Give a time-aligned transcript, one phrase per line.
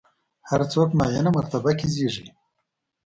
[0.49, 2.27] هر څوک معینه مرتبه کې زېږي.